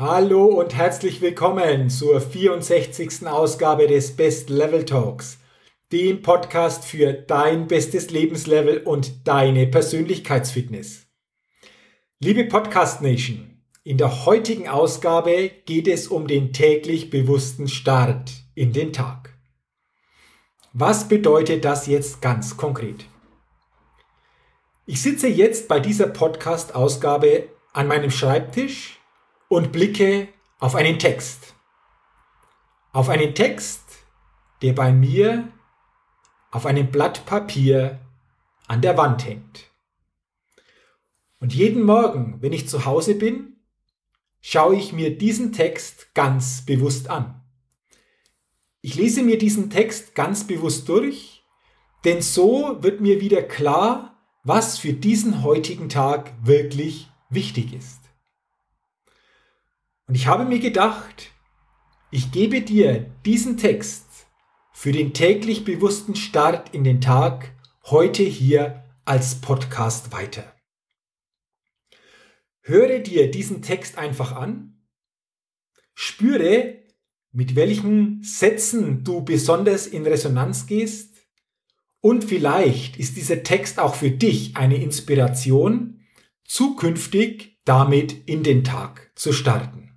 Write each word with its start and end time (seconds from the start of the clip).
Hallo 0.00 0.46
und 0.46 0.74
herzlich 0.74 1.20
willkommen 1.20 1.90
zur 1.90 2.22
64. 2.22 3.26
Ausgabe 3.26 3.86
des 3.86 4.16
Best 4.16 4.48
Level 4.48 4.86
Talks, 4.86 5.36
dem 5.92 6.22
Podcast 6.22 6.86
für 6.86 7.12
dein 7.12 7.66
bestes 7.66 8.08
Lebenslevel 8.08 8.78
und 8.78 9.28
deine 9.28 9.66
Persönlichkeitsfitness. 9.66 11.06
Liebe 12.18 12.44
Podcast 12.46 13.02
Nation, 13.02 13.62
in 13.84 13.98
der 13.98 14.24
heutigen 14.24 14.70
Ausgabe 14.70 15.50
geht 15.66 15.86
es 15.86 16.08
um 16.08 16.26
den 16.26 16.54
täglich 16.54 17.10
bewussten 17.10 17.68
Start 17.68 18.32
in 18.54 18.72
den 18.72 18.94
Tag. 18.94 19.38
Was 20.72 21.08
bedeutet 21.08 21.66
das 21.66 21.86
jetzt 21.86 22.22
ganz 22.22 22.56
konkret? 22.56 23.04
Ich 24.86 25.02
sitze 25.02 25.28
jetzt 25.28 25.68
bei 25.68 25.78
dieser 25.78 26.06
Podcast-Ausgabe 26.06 27.50
an 27.74 27.86
meinem 27.86 28.10
Schreibtisch 28.10 28.96
und 29.50 29.72
blicke 29.72 30.28
auf 30.60 30.76
einen 30.76 30.98
Text. 30.98 31.54
Auf 32.92 33.08
einen 33.08 33.34
Text, 33.34 33.82
der 34.62 34.72
bei 34.72 34.92
mir 34.92 35.52
auf 36.52 36.66
einem 36.66 36.90
Blatt 36.90 37.26
Papier 37.26 38.00
an 38.68 38.80
der 38.80 38.96
Wand 38.96 39.26
hängt. 39.26 39.66
Und 41.40 41.52
jeden 41.52 41.82
Morgen, 41.82 42.40
wenn 42.40 42.52
ich 42.52 42.68
zu 42.68 42.84
Hause 42.84 43.16
bin, 43.16 43.56
schaue 44.40 44.76
ich 44.76 44.92
mir 44.92 45.18
diesen 45.18 45.52
Text 45.52 46.14
ganz 46.14 46.64
bewusst 46.64 47.10
an. 47.10 47.42
Ich 48.82 48.94
lese 48.94 49.22
mir 49.22 49.36
diesen 49.36 49.68
Text 49.68 50.14
ganz 50.14 50.46
bewusst 50.46 50.88
durch, 50.88 51.44
denn 52.04 52.22
so 52.22 52.82
wird 52.82 53.00
mir 53.00 53.20
wieder 53.20 53.42
klar, 53.42 54.16
was 54.44 54.78
für 54.78 54.92
diesen 54.92 55.42
heutigen 55.42 55.88
Tag 55.88 56.32
wirklich 56.42 57.10
wichtig 57.30 57.74
ist. 57.74 57.99
Und 60.10 60.16
ich 60.16 60.26
habe 60.26 60.44
mir 60.44 60.58
gedacht, 60.58 61.30
ich 62.10 62.32
gebe 62.32 62.62
dir 62.62 63.14
diesen 63.24 63.56
Text 63.56 64.26
für 64.72 64.90
den 64.90 65.14
täglich 65.14 65.64
bewussten 65.64 66.16
Start 66.16 66.74
in 66.74 66.82
den 66.82 67.00
Tag 67.00 67.54
heute 67.84 68.24
hier 68.24 68.82
als 69.04 69.40
Podcast 69.40 70.10
weiter. 70.10 70.52
Höre 72.62 72.98
dir 72.98 73.30
diesen 73.30 73.62
Text 73.62 73.98
einfach 73.98 74.32
an, 74.32 74.82
spüre, 75.94 76.82
mit 77.30 77.54
welchen 77.54 78.24
Sätzen 78.24 79.04
du 79.04 79.24
besonders 79.24 79.86
in 79.86 80.04
Resonanz 80.04 80.66
gehst 80.66 81.18
und 82.00 82.24
vielleicht 82.24 82.96
ist 82.96 83.16
dieser 83.16 83.44
Text 83.44 83.78
auch 83.78 83.94
für 83.94 84.10
dich 84.10 84.56
eine 84.56 84.82
Inspiration, 84.82 86.00
zukünftig 86.44 87.60
damit 87.64 88.28
in 88.28 88.42
den 88.42 88.64
Tag 88.64 89.12
zu 89.14 89.32
starten. 89.32 89.89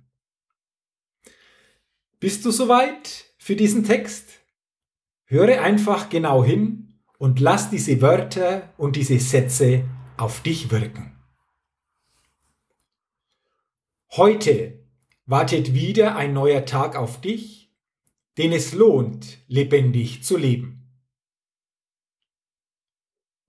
Bist 2.24 2.42
du 2.46 2.50
soweit 2.52 3.26
für 3.36 3.54
diesen 3.54 3.84
Text? 3.84 4.40
Höre 5.26 5.60
einfach 5.60 6.08
genau 6.08 6.42
hin 6.42 6.98
und 7.18 7.38
lass 7.38 7.68
diese 7.68 8.00
Wörter 8.00 8.72
und 8.78 8.96
diese 8.96 9.20
Sätze 9.20 9.84
auf 10.16 10.40
dich 10.40 10.70
wirken. 10.70 11.22
Heute 14.12 14.86
wartet 15.26 15.74
wieder 15.74 16.16
ein 16.16 16.32
neuer 16.32 16.64
Tag 16.64 16.96
auf 16.96 17.20
dich, 17.20 17.70
den 18.38 18.52
es 18.52 18.72
lohnt, 18.72 19.44
lebendig 19.46 20.24
zu 20.24 20.38
leben. 20.38 20.96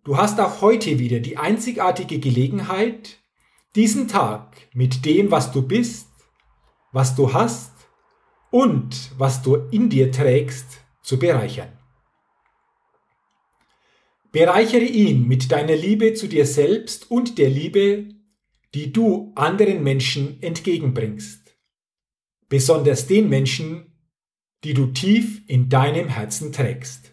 Du 0.04 0.18
hast 0.18 0.38
auch 0.42 0.60
heute 0.60 1.00
wieder 1.00 1.22
die 1.22 1.38
einzigartige 1.38 2.20
Gelegenheit, 2.20 3.24
diesen 3.74 4.10
Tag 4.10 4.68
mit 4.74 5.06
dem, 5.06 5.32
was 5.32 5.54
du 5.54 5.66
bist, 5.66 6.10
was 6.92 7.16
du 7.16 7.32
hast 7.32 7.75
und 8.56 9.12
was 9.18 9.42
du 9.42 9.56
in 9.70 9.90
dir 9.90 10.14
trägst, 10.14 10.80
zu 11.04 11.20
bereichern. 11.20 11.78
Bereichere 14.32 14.86
ihn 14.86 15.28
mit 15.28 15.52
deiner 15.52 15.76
Liebe 15.76 16.14
zu 16.14 16.30
dir 16.30 16.46
selbst 16.46 17.12
und 17.12 17.38
der 17.38 17.50
Liebe, 17.50 18.16
die 18.74 18.94
du 18.94 19.34
anderen 19.36 19.84
Menschen 19.84 20.42
entgegenbringst, 20.42 21.54
besonders 22.48 23.08
den 23.08 23.28
Menschen, 23.28 23.92
die 24.64 24.74
du 24.74 24.86
tief 24.88 25.42
in 25.48 25.68
deinem 25.68 26.08
Herzen 26.08 26.54
trägst. 26.54 27.12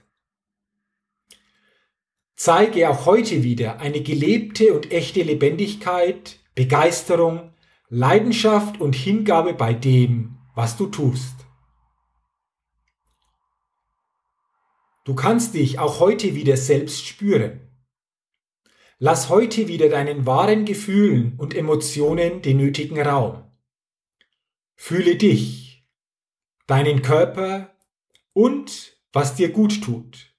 Zeige 2.36 2.88
auch 2.88 3.04
heute 3.04 3.42
wieder 3.42 3.80
eine 3.80 4.00
gelebte 4.02 4.74
und 4.74 4.92
echte 4.92 5.24
Lebendigkeit, 5.24 6.38
Begeisterung, 6.54 7.52
Leidenschaft 7.88 8.80
und 8.80 8.94
Hingabe 8.94 9.54
bei 9.54 9.74
dem, 9.74 10.38
was 10.54 10.76
du 10.76 10.86
tust. 10.86 11.34
Du 15.04 15.14
kannst 15.14 15.54
dich 15.54 15.78
auch 15.78 15.98
heute 16.00 16.34
wieder 16.34 16.56
selbst 16.56 17.06
spüren. 17.06 17.60
Lass 18.98 19.28
heute 19.28 19.66
wieder 19.66 19.88
deinen 19.88 20.26
wahren 20.26 20.64
Gefühlen 20.64 21.34
und 21.36 21.54
Emotionen 21.54 22.40
den 22.40 22.58
nötigen 22.58 23.00
Raum. 23.00 23.50
Fühle 24.76 25.16
dich, 25.16 25.84
deinen 26.68 27.02
Körper 27.02 27.74
und 28.32 28.96
was 29.12 29.34
dir 29.34 29.50
gut 29.50 29.82
tut. 29.82 30.32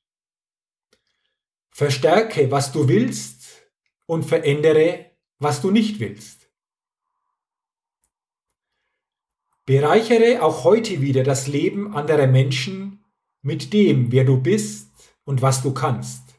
Verstärke, 1.71 2.51
was 2.51 2.71
du 2.71 2.87
willst 2.87 3.67
und 4.05 4.23
verändere, 4.23 5.11
was 5.39 5.61
du 5.61 5.71
nicht 5.71 5.99
willst. 5.99 6.42
Bereichere 9.65 10.43
auch 10.43 10.65
heute 10.65 10.99
wieder 11.01 11.23
das 11.23 11.47
Leben 11.47 11.95
anderer 11.95 12.27
Menschen 12.27 13.05
mit 13.41 13.71
dem, 13.71 14.11
wer 14.11 14.25
du 14.25 14.41
bist 14.41 14.91
und 15.23 15.41
was 15.41 15.63
du 15.63 15.73
kannst. 15.73 16.35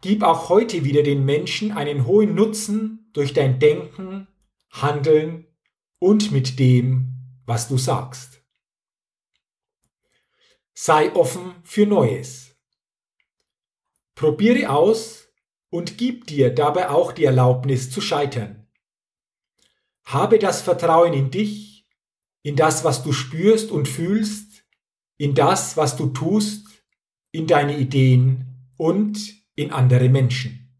Gib 0.00 0.24
auch 0.24 0.48
heute 0.48 0.84
wieder 0.84 1.04
den 1.04 1.24
Menschen 1.24 1.70
einen 1.70 2.06
hohen 2.06 2.34
Nutzen 2.34 3.08
durch 3.12 3.34
dein 3.34 3.60
Denken, 3.60 4.26
Handeln 4.70 5.46
und 6.00 6.32
mit 6.32 6.58
dem, 6.58 7.14
was 7.46 7.68
du 7.68 7.78
sagst. 7.78 8.42
Sei 10.72 11.14
offen 11.14 11.54
für 11.62 11.86
Neues. 11.86 12.56
Probiere 14.16 14.70
aus 14.70 15.28
und 15.68 15.98
gib 15.98 16.26
dir 16.26 16.52
dabei 16.52 16.90
auch 16.90 17.12
die 17.12 17.24
Erlaubnis 17.24 17.92
zu 17.92 18.00
scheitern. 18.00 18.59
Habe 20.04 20.38
das 20.38 20.62
Vertrauen 20.62 21.12
in 21.12 21.30
dich, 21.30 21.86
in 22.42 22.56
das, 22.56 22.84
was 22.84 23.02
du 23.02 23.12
spürst 23.12 23.70
und 23.70 23.88
fühlst, 23.88 24.64
in 25.16 25.34
das, 25.34 25.76
was 25.76 25.96
du 25.96 26.06
tust, 26.06 26.66
in 27.32 27.46
deine 27.46 27.78
Ideen 27.78 28.72
und 28.76 29.34
in 29.54 29.70
andere 29.70 30.08
Menschen. 30.08 30.74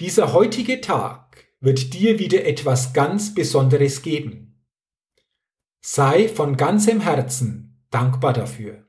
Dieser 0.00 0.32
heutige 0.32 0.80
Tag 0.80 1.46
wird 1.60 1.94
dir 1.94 2.18
wieder 2.18 2.44
etwas 2.44 2.92
ganz 2.92 3.34
Besonderes 3.34 4.02
geben. 4.02 4.64
Sei 5.80 6.28
von 6.28 6.56
ganzem 6.56 7.00
Herzen 7.00 7.84
dankbar 7.90 8.32
dafür, 8.32 8.86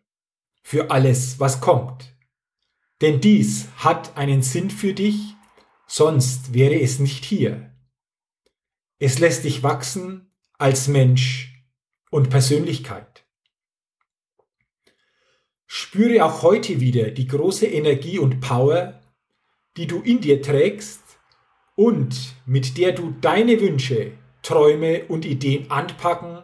für 0.62 0.92
alles, 0.92 1.40
was 1.40 1.62
kommt. 1.62 2.16
Denn 3.02 3.22
dies 3.22 3.68
hat 3.78 4.18
einen 4.18 4.42
Sinn 4.42 4.70
für 4.70 4.94
dich, 4.94 5.36
sonst 5.86 6.54
wäre 6.54 6.80
es 6.80 7.00
nicht 7.00 7.26
hier. 7.26 7.75
Es 9.06 9.20
lässt 9.20 9.44
dich 9.44 9.62
wachsen 9.62 10.32
als 10.58 10.88
Mensch 10.88 11.64
und 12.10 12.32
Persönlichkeit. 12.32 13.24
Spüre 15.68 16.26
auch 16.26 16.42
heute 16.42 16.80
wieder 16.80 17.12
die 17.12 17.28
große 17.28 17.68
Energie 17.68 18.18
und 18.18 18.40
Power, 18.40 19.00
die 19.78 19.86
du 19.86 20.02
in 20.02 20.22
dir 20.22 20.42
trägst 20.42 21.04
und 21.76 22.34
mit 22.48 22.80
der 22.80 22.94
du 22.94 23.14
deine 23.22 23.62
Wünsche, 23.62 24.14
Träume 24.42 25.06
und 25.06 25.24
Ideen 25.24 25.70
anpacken, 25.70 26.42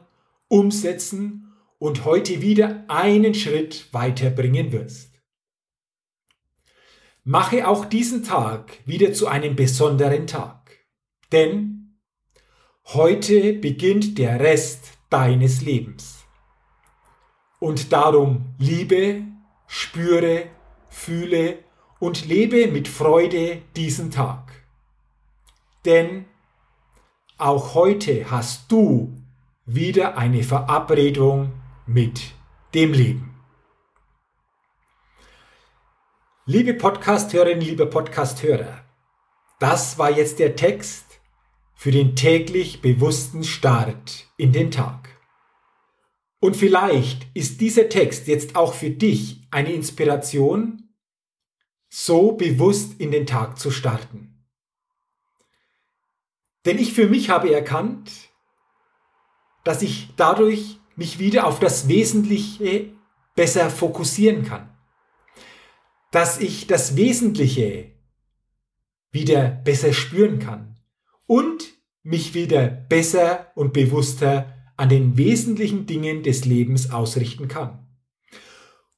umsetzen 0.47 1.55
und 1.79 2.05
heute 2.05 2.43
wieder 2.43 2.85
einen 2.89 3.33
Schritt 3.33 3.91
weiterbringen 3.91 4.71
wirst. 4.71 5.19
mache 7.23 7.67
auch 7.67 7.85
diesen 7.85 8.23
Tag 8.23 8.77
wieder 8.85 9.13
zu 9.13 9.25
einem 9.25 9.55
besonderen 9.55 10.27
Tag. 10.27 10.77
Denn 11.31 11.80
heute 12.93 13.53
beginnt 13.53 14.17
der 14.17 14.39
Rest 14.39 14.97
deines 15.09 15.61
Lebens. 15.61 16.25
Und 17.59 17.93
darum 17.93 18.53
liebe, 18.57 19.23
spüre, 19.67 20.47
fühle 20.89 21.59
und 21.99 22.25
lebe 22.25 22.67
mit 22.67 22.87
Freude 22.87 23.61
diesen 23.75 24.11
Tag. 24.11 24.51
Denn 25.85 26.25
auch 27.37 27.75
heute 27.75 28.29
hast 28.29 28.71
du 28.71 29.15
wieder 29.65 30.17
eine 30.17 30.43
Verabredung 30.43 31.53
mit 31.85 32.33
dem 32.73 32.93
Leben. 32.93 33.35
Liebe 36.45 36.73
Podcasthörerinnen, 36.73 37.61
liebe 37.61 37.85
Podcasthörer, 37.85 38.83
das 39.59 39.97
war 39.97 40.11
jetzt 40.11 40.39
der 40.39 40.55
Text 40.55 41.10
für 41.81 41.89
den 41.89 42.15
täglich 42.15 42.83
bewussten 42.83 43.43
Start 43.43 44.27
in 44.37 44.51
den 44.51 44.69
Tag. 44.69 45.19
Und 46.39 46.55
vielleicht 46.55 47.25
ist 47.33 47.59
dieser 47.59 47.89
Text 47.89 48.27
jetzt 48.27 48.55
auch 48.55 48.75
für 48.75 48.91
dich 48.91 49.47
eine 49.49 49.73
Inspiration, 49.73 50.93
so 51.89 52.33
bewusst 52.33 53.01
in 53.01 53.09
den 53.09 53.25
Tag 53.25 53.57
zu 53.57 53.71
starten. 53.71 54.45
Denn 56.67 56.77
ich 56.77 56.93
für 56.93 57.07
mich 57.07 57.31
habe 57.31 57.51
erkannt, 57.51 58.11
dass 59.63 59.81
ich 59.81 60.09
dadurch 60.17 60.79
mich 60.95 61.17
wieder 61.17 61.47
auf 61.47 61.59
das 61.59 61.87
Wesentliche 61.87 62.93
besser 63.33 63.71
fokussieren 63.71 64.45
kann. 64.45 64.69
Dass 66.11 66.39
ich 66.39 66.67
das 66.67 66.95
Wesentliche 66.95 67.91
wieder 69.09 69.49
besser 69.49 69.93
spüren 69.93 70.37
kann 70.37 70.71
und 71.25 71.70
mich 72.03 72.33
wieder 72.33 72.67
besser 72.67 73.51
und 73.55 73.73
bewusster 73.73 74.53
an 74.77 74.89
den 74.89 75.17
wesentlichen 75.17 75.85
Dingen 75.85 76.23
des 76.23 76.45
Lebens 76.45 76.91
ausrichten 76.91 77.47
kann. 77.47 77.87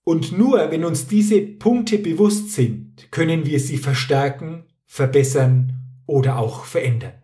Und 0.06 0.38
nur 0.38 0.72
wenn 0.72 0.86
uns 0.86 1.08
diese 1.08 1.42
Punkte 1.42 1.98
bewusst 1.98 2.52
sind, 2.52 3.12
können 3.12 3.46
wir 3.46 3.60
sie 3.60 3.78
verstärken, 3.78 4.66
verbessern 4.86 6.02
oder 6.06 6.38
auch 6.38 6.66
verändern. 6.66 7.22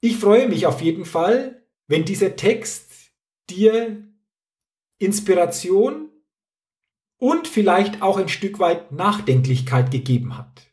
Ich 0.00 0.16
freue 0.16 0.48
mich 0.48 0.66
auf 0.66 0.80
jeden 0.80 1.04
Fall, 1.04 1.66
wenn 1.86 2.04
dieser 2.04 2.36
Text 2.36 3.12
dir 3.50 4.06
Inspiration 4.98 6.10
und 7.16 7.48
vielleicht 7.48 8.00
auch 8.02 8.18
ein 8.18 8.28
Stück 8.28 8.58
weit 8.58 8.92
Nachdenklichkeit 8.92 9.90
gegeben 9.90 10.36
hat. 10.38 10.69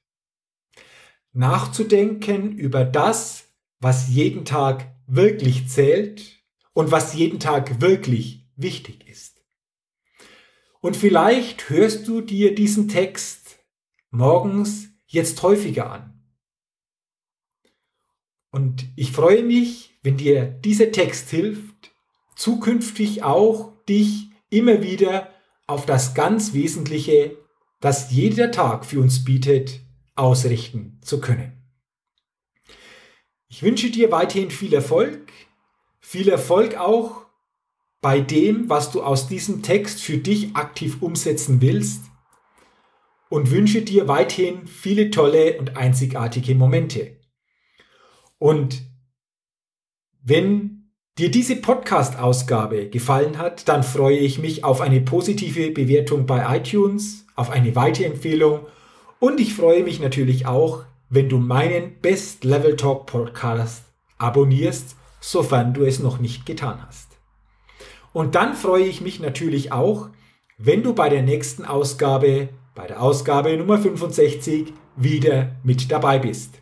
Nachzudenken 1.38 2.57
über 2.57 2.84
das, 2.84 3.45
was 3.80 4.10
jeden 4.10 4.44
Tag 4.44 4.92
wirklich 5.06 5.69
zählt 5.69 6.44
und 6.74 6.92
was 6.92 7.13
jeden 7.13 7.39
Tag 7.39 7.80
wirklich 7.80 8.50
wichtig 8.56 9.07
ist. 9.07 9.44
Und 10.81 10.98
vielleicht 10.98 11.69
hörst 11.69 12.07
du 12.07 12.22
dir 12.22 12.56
diesen 12.56 12.88
Text 12.88 13.60
morgens 14.10 14.89
jetzt 15.06 15.44
häufiger 15.44 15.92
an. 15.92 16.24
Und 18.50 18.88
ich 18.95 19.12
freue 19.12 19.44
mich, 19.44 20.00
wenn 20.01 20.18
dir 20.18 20.45
dieser 20.45 20.92
Text 20.92 21.30
hilft, 21.30 21.92
zukünftig 22.36 23.22
auch 23.22 23.74
dich 23.86 24.31
immer 24.50 24.81
wieder 24.81 25.30
auf 25.68 25.86
das 25.86 26.16
ganz 26.16 26.54
Wesentliche, 26.54 27.38
das 27.80 28.12
jeder 28.12 28.51
Tag 28.51 28.86
für 28.86 29.00
uns 29.00 29.24
bietet, 29.24 29.81
ausrichten 30.18 31.00
zu 31.02 31.19
können. 31.22 31.54
Ich 33.48 33.64
wünsche 33.64 33.90
dir 33.90 34.12
weiterhin 34.12 34.52
viel 34.52 34.74
Erfolg, 34.74 35.31
viel 36.00 36.30
Erfolg 36.30 36.75
auch 36.78 37.25
bei 38.02 38.19
dem, 38.19 38.69
was 38.69 38.92
du 38.92 39.02
aus 39.02 39.28
diesem 39.28 39.64
Text 39.64 40.02
für 40.02 40.18
dich 40.18 40.56
aktiv 40.56 41.02
umsetzen 41.02 41.62
willst 41.62 42.02
und 43.30 43.52
wünsche 43.52 43.81
dir 43.81 44.08
weiterhin 44.08 44.68
viele 44.68 45.10
tolle 45.12 45.58
und 45.60 45.78
einzigartige 45.78 46.56
Momente. 46.56 47.18
Und 48.38 48.84
wenn 50.22 50.92
dir 51.18 51.31
diese 51.31 51.56
Podcast-Ausgabe 51.56 52.90
gefallen 52.90 53.38
hat, 53.38 53.68
dann 53.68 53.84
freue 53.84 54.18
ich 54.18 54.40
mich 54.40 54.64
auf 54.64 54.81
eine 54.81 55.02
positive 55.02 55.72
Bewertung 55.72 56.25
bei 56.25 56.58
iTunes, 56.58 57.25
auf 57.36 57.50
eine 57.50 57.75
Weiterempfehlung 57.75 58.68
und 59.19 59.40
ich 59.40 59.54
freue 59.54 59.84
mich 59.84 60.00
natürlich 60.00 60.46
auch, 60.46 60.84
wenn 61.10 61.30
du 61.30 61.38
meinen 61.38 62.00
Best 62.02 62.44
Level 62.44 62.75
Talk 62.75 63.06
Podcast 63.06 63.86
abonnierst, 64.18 64.96
sofern 65.19 65.74
du 65.74 65.84
es 65.84 66.00
noch 66.00 66.19
nicht 66.19 66.46
getan 66.46 66.86
hast. 66.86 67.08
Und 68.14 68.36
dann 68.36 68.54
freue 68.54 68.86
ich 68.86 69.02
mich 69.02 69.19
natürlich 69.19 69.72
auch, 69.72 70.10
wenn 70.58 70.84
du 70.84 70.94
bei 70.94 71.10
der 71.10 71.22
nächsten 71.22 71.66
Ausgabe, 71.66 72.50
bei 72.75 72.88
der 72.88 73.02
Ausgabe 73.02 73.56
Nummer 73.58 73.78
65, 73.78 74.74
wieder 74.96 75.56
mit 75.64 75.92
dabei 75.92 76.19
bist. 76.19 76.60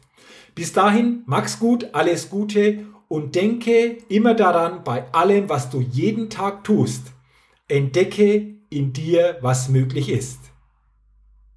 Bis 0.53 0.73
dahin, 0.73 1.23
mach's 1.25 1.59
gut, 1.59 1.89
alles 1.93 2.29
Gute 2.29 2.85
und 3.07 3.35
denke 3.35 3.97
immer 4.09 4.33
daran, 4.33 4.83
bei 4.83 5.11
allem, 5.13 5.49
was 5.49 5.69
du 5.69 5.81
jeden 5.81 6.29
Tag 6.29 6.63
tust, 6.63 7.13
entdecke 7.67 8.55
in 8.69 8.93
dir, 8.93 9.37
was 9.41 9.69
möglich 9.69 10.09
ist. 10.09 10.39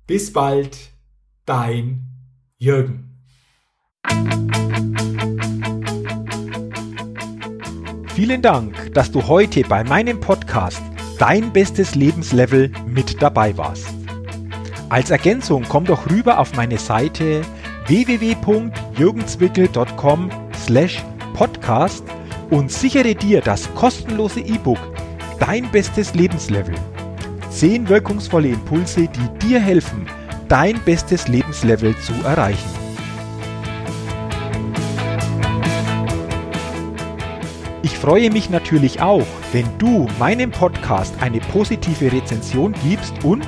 Bis 0.09 0.33
bald, 0.33 0.77
dein 1.45 2.01
Jürgen. 2.57 3.21
Vielen 8.15 8.41
Dank, 8.41 8.95
dass 8.95 9.13
du 9.13 9.29
heute 9.29 9.65
bei 9.65 9.85
meinem 9.85 10.19
Podcast 10.19 10.81
Dein 11.19 11.53
bestes 11.53 11.95
Lebenslevel 11.95 12.73
mit 12.87 13.21
dabei 13.21 13.55
warst. 13.59 13.93
Als 14.89 15.11
Ergänzung 15.11 15.67
komm 15.69 15.85
doch 15.85 16.11
rüber 16.11 16.39
auf 16.39 16.55
meine 16.55 16.79
Seite 16.79 17.43
www.jürgenzwickel.com 17.87 20.31
slash 20.55 21.05
podcast 21.35 22.03
und 22.49 22.73
sichere 22.73 23.15
dir 23.15 23.43
das 23.43 23.69
kostenlose 23.75 24.41
E-Book 24.41 24.79
Dein 25.39 25.71
bestes 25.71 26.15
Lebenslevel. 26.15 26.77
Zehn 27.59 27.89
wirkungsvolle 27.89 28.51
Impulse, 28.51 29.09
die 29.09 29.39
dir 29.49 29.59
helfen, 29.59 30.07
dein 30.47 30.81
bestes 30.85 31.27
Lebenslevel 31.27 31.97
zu 31.99 32.13
erreichen. 32.25 32.71
Ich 37.83 37.99
freue 37.99 38.31
mich 38.31 38.49
natürlich 38.49 39.01
auch, 39.01 39.27
wenn 39.51 39.67
du 39.79 40.07
meinem 40.21 40.53
Podcast 40.53 41.13
eine 41.21 41.41
positive 41.41 42.13
Rezension 42.13 42.75
gibst 42.89 43.25
und, 43.25 43.45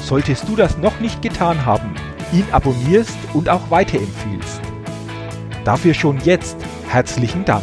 solltest 0.00 0.48
du 0.48 0.56
das 0.56 0.76
noch 0.78 0.98
nicht 0.98 1.22
getan 1.22 1.64
haben, 1.64 1.94
ihn 2.32 2.46
abonnierst 2.50 3.16
und 3.32 3.48
auch 3.48 3.70
weiterempfiehlst. 3.70 4.60
Dafür 5.64 5.94
schon 5.94 6.18
jetzt 6.24 6.56
herzlichen 6.88 7.44
Dank. 7.44 7.62